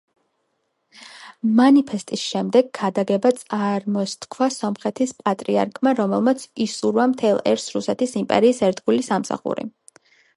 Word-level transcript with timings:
მანიფესტის 1.57 2.23
შემდეგ 2.29 2.71
ქადაგება 2.79 3.31
წარმოსთქვა 3.41 4.47
სომხეთის 4.55 5.13
პატრიარქმა, 5.27 5.93
რომელმაც 5.99 6.47
უსურვა 6.67 7.05
მთელ 7.15 7.43
ერს 7.53 7.67
რუსეთის 7.75 8.17
იმპერიის 8.23 8.63
ერთგული 8.69 9.05
სამსახური. 9.11 9.67